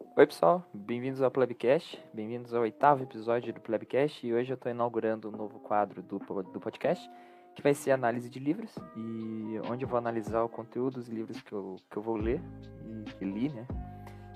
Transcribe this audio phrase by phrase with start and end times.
[0.00, 4.72] Oi pessoal, bem-vindos ao Plebcast, bem-vindos ao oitavo episódio do Plebcast e hoje eu estou
[4.72, 7.08] inaugurando um novo quadro do, do podcast
[7.54, 11.40] que vai ser análise de livros e onde eu vou analisar o conteúdo dos livros
[11.42, 12.40] que eu, que eu vou ler
[13.20, 13.66] e li, né?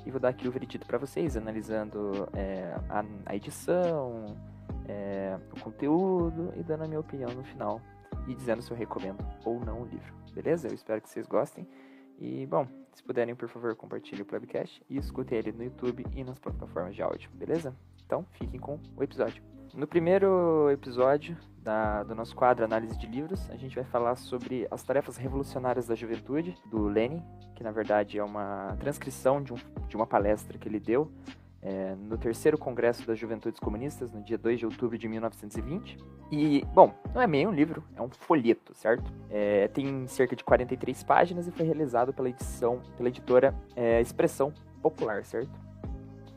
[0.04, 4.36] E vou dar aqui o veredito para vocês, analisando é, a, a, edição,
[4.86, 7.80] é, o conteúdo e dando a minha opinião no final
[8.28, 10.68] e dizendo se eu recomendo ou não o livro, beleza?
[10.68, 11.66] Eu espero que vocês gostem.
[12.18, 16.24] E, bom, se puderem, por favor, compartilhem o podcast e escutem ele no YouTube e
[16.24, 17.74] nas plataformas de áudio, beleza?
[18.04, 19.42] Então, fiquem com o episódio.
[19.74, 24.68] No primeiro episódio da, do nosso quadro Análise de Livros, a gente vai falar sobre
[24.70, 27.20] as tarefas revolucionárias da juventude, do Lenin,
[27.56, 29.56] que na verdade é uma transcrição de, um,
[29.88, 31.10] de uma palestra que ele deu
[31.64, 35.96] é, no terceiro Congresso das Juventudes Comunistas, no dia 2 de outubro de 1920.
[36.30, 39.10] E, bom, não é meio um livro, é um folheto, certo?
[39.30, 44.52] É, tem cerca de 43 páginas e foi realizado pela edição, pela editora é, Expressão
[44.82, 45.58] Popular, certo?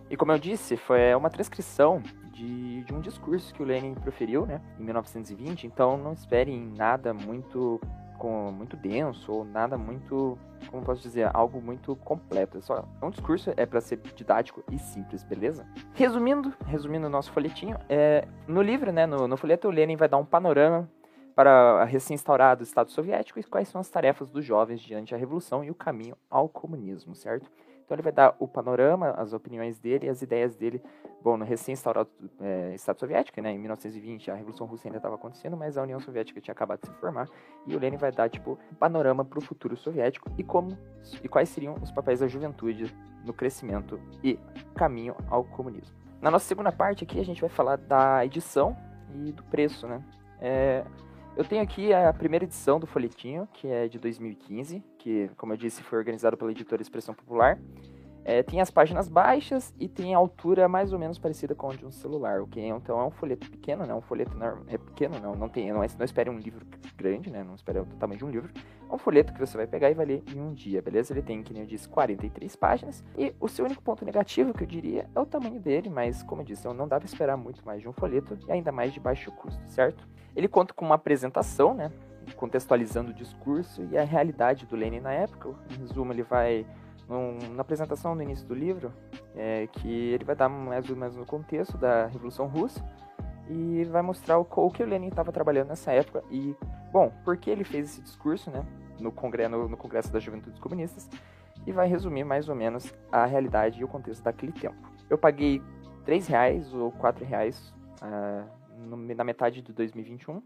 [0.10, 4.46] E como eu disse, foi uma transcrição de, de, um discurso que o Lenin proferiu,
[4.46, 5.68] né, em 1920.
[5.68, 7.82] Então não esperem nada muito
[8.18, 10.38] com, muito denso ou nada muito,
[10.70, 12.58] como posso dizer, algo muito completo.
[12.58, 15.66] É só é um discurso é para ser didático e simples, beleza?
[15.94, 20.08] Resumindo, resumindo o nosso folhetinho, é, no livro, né, no, no folheto, o Lenin vai
[20.08, 20.90] dar um panorama
[21.36, 25.70] para recém-instaurado Estado Soviético e quais são as tarefas dos jovens diante da revolução e
[25.70, 27.52] o caminho ao comunismo, certo?
[27.88, 30.84] Então ele vai dar o panorama, as opiniões dele as ideias dele.
[31.24, 32.10] Bom, no recém-instaurado
[32.42, 35.98] é, Estado Soviético, né, em 1920 a Revolução Russa ainda estava acontecendo, mas a União
[36.02, 37.30] Soviética tinha acabado de se formar
[37.66, 40.78] e o Lenin vai dar tipo panorama para o futuro soviético e como
[41.24, 42.94] e quais seriam os papéis da juventude
[43.24, 44.38] no crescimento e
[44.76, 45.96] caminho ao comunismo.
[46.22, 48.76] Na nossa segunda parte aqui a gente vai falar da edição
[49.16, 50.04] e do preço, né?
[50.42, 50.84] É,
[51.38, 55.58] eu tenho aqui a primeira edição do folhetinho, que é de 2015, que, como eu
[55.58, 57.60] disse, foi organizado pela editora Expressão Popular.
[58.28, 61.74] É, tem as páginas baixas e tem a altura mais ou menos parecida com a
[61.74, 62.62] de um celular, ok?
[62.62, 63.96] Então é um folheto pequeno, né?
[63.96, 64.34] Um folheto
[64.68, 66.66] é pequeno, não, não tem, não, é, não espere um livro
[66.98, 67.42] grande, né?
[67.42, 68.52] Não espere o tamanho de um livro.
[68.90, 71.14] É um folheto que você vai pegar e vai ler em um dia, beleza?
[71.14, 73.02] Ele tem, que nem eu disse, 43 páginas.
[73.18, 76.42] E o seu único ponto negativo, que eu diria, é o tamanho dele, mas como
[76.42, 79.32] eu disse, não dava esperar muito mais de um folheto e ainda mais de baixo
[79.32, 80.06] custo, certo?
[80.36, 81.94] Ele conta com uma apresentação, né?
[82.36, 85.56] Contextualizando o discurso e a realidade do Lenin na época.
[85.72, 86.66] Em resumo, ele vai
[87.08, 88.94] num, na apresentação no início do livro,
[89.36, 92.84] é, que ele vai dar mais ou menos no contexto da Revolução Russa
[93.50, 96.56] e vai mostrar o, o que o Lenin estava trabalhando nessa época e,
[96.92, 98.66] bom, por que ele fez esse discurso, né,
[99.00, 101.10] no, congresso, no, Congresso das Juventudes Comunistas
[101.66, 104.78] e vai resumir mais ou menos a realidade e o contexto daquele tempo.
[105.10, 105.62] Eu paguei
[106.06, 110.42] 3 reais ou 4 reais uh, no, na metade de 2021.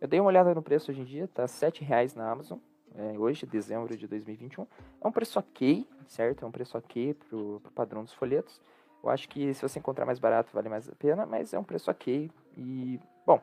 [0.00, 2.58] Eu dei uma olhada no preço hoje em dia, tá 7 reais na Amazon,
[2.96, 4.66] é, hoje, dezembro de 2021.
[5.00, 6.44] É um preço ok, certo?
[6.44, 8.60] É um preço ok pro, pro padrão dos folhetos.
[9.02, 11.64] Eu acho que se você encontrar mais barato, vale mais a pena, mas é um
[11.64, 13.40] preço ok e, bom,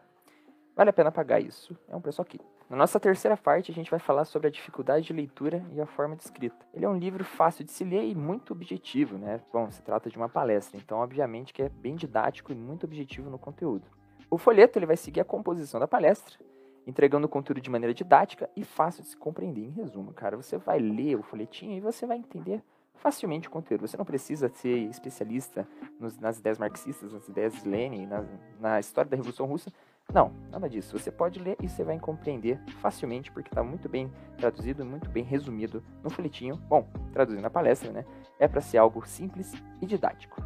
[0.75, 1.78] vale a pena pagar isso.
[1.88, 2.40] É um preço ok.
[2.69, 5.86] Na nossa terceira parte, a gente vai falar sobre a dificuldade de leitura e a
[5.86, 6.66] forma de escrita.
[6.74, 9.40] Ele é um livro fácil de se ler e muito objetivo, né?
[9.52, 13.30] Bom, se trata de uma palestra, então, obviamente, que é bem didático e muito objetivo
[13.30, 13.86] no conteúdo.
[14.30, 16.40] O folheto ele vai seguir a composição da palestra,
[16.86, 19.66] entregando o conteúdo de maneira didática e fácil de se compreender.
[19.66, 22.62] Em resumo, cara, você vai ler o folhetinho e você vai entender
[22.96, 23.88] facilmente o conteúdo.
[23.88, 25.68] Você não precisa ser especialista
[26.00, 28.26] nos, nas ideias marxistas, nas ideias de Lenin, na,
[28.60, 29.72] na história da Revolução Russa.
[30.12, 30.98] Não, nada disso.
[30.98, 35.24] Você pode ler e você vai compreender facilmente, porque está muito bem traduzido, muito bem
[35.24, 36.58] resumido no folhetinho.
[36.68, 38.06] Bom, traduzindo a palestra, né?
[38.40, 40.42] É para ser algo simples e didático.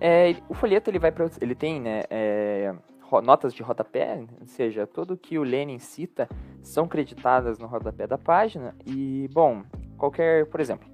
[0.00, 2.74] É, o folheto ele vai ele tem né, é,
[3.22, 6.28] notas de rodapé, ou seja, tudo que o Lenin cita
[6.62, 8.74] são creditadas no rodapé da página.
[8.86, 9.62] E, bom,
[9.96, 10.88] qualquer, por exemplo,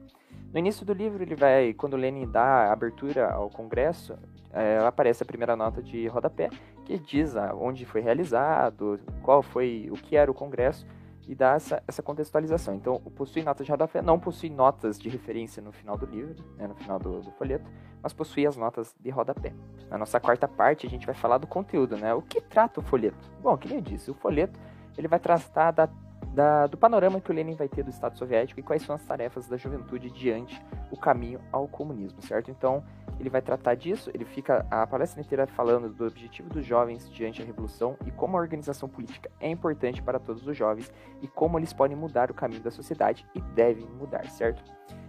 [0.52, 4.16] no início do livro, ele vai, quando o Lenin dá abertura ao Congresso,
[4.52, 6.48] é, aparece a primeira nota de rodapé,
[6.84, 10.86] que diz onde foi realizado, qual foi, o que era o Congresso,
[11.26, 12.74] e dá essa, essa contextualização.
[12.74, 16.66] Então, possui notas de rodapé, não possui notas de referência no final do livro, né,
[16.66, 17.68] no final do, do, folheto,
[18.02, 19.52] mas possui as notas de rodapé.
[19.90, 22.14] Na nossa quarta parte, a gente vai falar do conteúdo, né?
[22.14, 23.30] O que trata o folheto?
[23.42, 24.58] Bom, que nem eu disse, o folheto
[24.96, 25.88] ele vai tratar da,
[26.32, 29.04] da, do panorama que o Lenin vai ter do Estado Soviético e quais são as
[29.04, 32.50] tarefas da juventude diante o caminho ao comunismo, certo?
[32.50, 32.84] Então,
[33.18, 37.40] ele vai tratar disso, ele fica a palestra inteira falando do objetivo dos jovens diante
[37.40, 40.92] da revolução e como a organização política é importante para todos os jovens
[41.22, 44.62] e como eles podem mudar o caminho da sociedade e devem mudar, certo?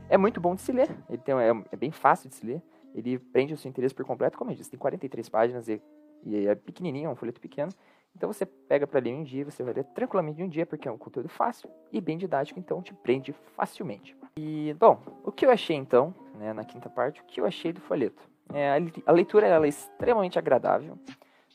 [0.10, 2.62] É muito bom de se ler, ele tem, é, é bem fácil de se ler,
[2.96, 5.82] ele prende o seu interesse por completo, como eu disse, tem 43 páginas e,
[6.24, 7.72] e é pequenininho, é um folheto pequeno,
[8.18, 10.92] então você pega para ler um dia, você vai ler tranquilamente um dia, porque é
[10.92, 14.18] um conteúdo fácil e bem didático, então te prende facilmente.
[14.40, 17.74] E, bom, o que eu achei então né, na quinta parte, o que eu achei
[17.74, 18.22] do folheto.
[18.54, 20.98] É, a leitura ela é extremamente agradável,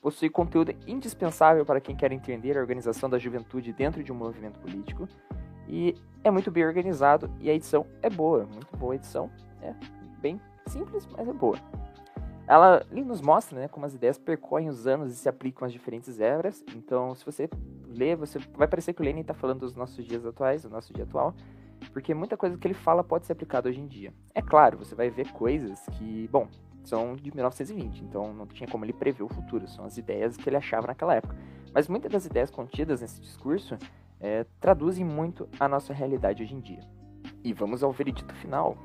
[0.02, 4.58] possui conteúdo indispensável para quem quer entender a organização da juventude dentro de um movimento
[4.58, 5.08] político,
[5.68, 9.30] e é muito bem organizado e a edição é boa, muito boa a edição,
[9.62, 9.74] é
[10.20, 11.56] bem simples, mas é boa.
[12.46, 16.20] Ela nos mostra né, como as ideias percorrem os anos e se aplicam às diferentes
[16.20, 16.64] eras.
[16.74, 17.48] Então, se você
[17.86, 20.92] ler, você vai parecer que o Lenin está falando dos nossos dias atuais, do nosso
[20.92, 21.34] dia atual,
[21.90, 24.12] porque muita coisa que ele fala pode ser aplicada hoje em dia.
[24.34, 26.48] É claro, você vai ver coisas que, bom,
[26.84, 30.48] são de 1920, então não tinha como ele prever o futuro, são as ideias que
[30.48, 31.36] ele achava naquela época.
[31.74, 33.78] Mas muitas das ideias contidas nesse discurso
[34.20, 36.80] é, traduzem muito a nossa realidade hoje em dia.
[37.44, 38.76] E vamos ao veredito final.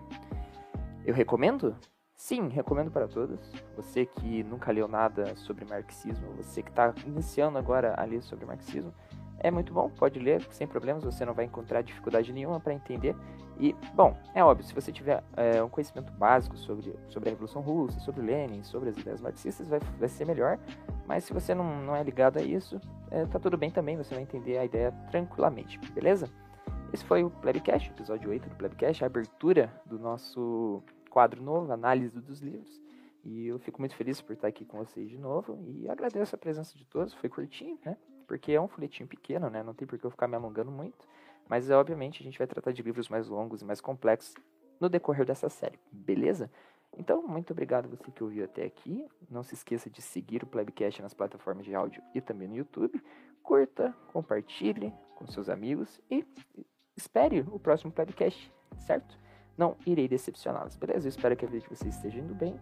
[1.05, 1.75] Eu recomendo?
[2.15, 3.39] Sim, recomendo para todos.
[3.75, 8.45] Você que nunca leu nada sobre marxismo, você que está iniciando agora a ler sobre
[8.45, 8.93] marxismo,
[9.39, 13.15] é muito bom, pode ler sem problemas, você não vai encontrar dificuldade nenhuma para entender.
[13.59, 17.61] E, bom, é óbvio, se você tiver é, um conhecimento básico sobre, sobre a Revolução
[17.61, 20.59] Russa, sobre Lenin, sobre as ideias marxistas, vai, vai ser melhor.
[21.07, 22.79] Mas se você não, não é ligado a isso,
[23.09, 26.29] é, tá tudo bem também, você vai entender a ideia tranquilamente, beleza?
[26.93, 32.19] Esse foi o Plebcast, episódio 8 do Plebcast, a abertura do nosso quadro novo, análise
[32.21, 32.81] dos livros.
[33.25, 36.37] E eu fico muito feliz por estar aqui com vocês de novo e agradeço a
[36.37, 37.13] presença de todos.
[37.15, 37.97] Foi curtinho, né?
[38.27, 39.63] Porque é um folhetinho pequeno, né?
[39.63, 41.07] Não tem por que eu ficar me alongando muito.
[41.47, 44.35] Mas, obviamente, a gente vai tratar de livros mais longos e mais complexos
[44.79, 46.51] no decorrer dessa série, beleza?
[46.95, 49.07] Então, muito obrigado você que ouviu até aqui.
[49.29, 53.01] Não se esqueça de seguir o Plebcast nas plataformas de áudio e também no YouTube.
[53.41, 56.25] Curta, compartilhe com seus amigos e
[56.95, 59.17] espere o próximo Plebcast, certo?
[59.57, 61.07] não irei decepcioná-los, beleza?
[61.07, 62.59] Eu espero que a vida de vocês esteja indo bem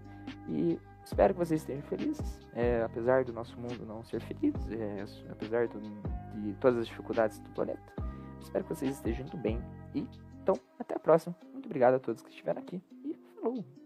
[0.47, 5.06] e espero que vocês estejam felizes, é, apesar do nosso mundo não ser feliz, é,
[5.31, 7.94] apesar do, de todas as dificuldades do planeta.
[8.42, 9.62] Espero que vocês estejam indo bem
[9.94, 10.07] e
[10.42, 11.36] então até a próxima.
[11.54, 13.84] Muito obrigado a todos que estiveram aqui e falou!